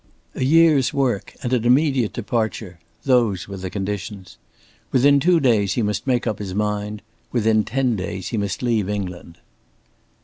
A 0.33 0.43
year's 0.43 0.91
work 0.95 1.35
and 1.43 1.53
an 1.53 1.63
immediate 1.63 2.11
departure 2.13 2.79
those 3.03 3.47
were 3.47 3.57
the 3.57 3.69
conditions. 3.69 4.39
Within 4.91 5.19
two 5.19 5.39
days 5.39 5.73
he 5.73 5.83
must 5.83 6.07
make 6.07 6.25
up 6.25 6.39
his 6.39 6.55
mind 6.55 7.03
within 7.31 7.63
ten 7.63 7.95
days 7.95 8.29
he 8.29 8.37
must 8.37 8.63
leave 8.63 8.89
England. 8.89 9.37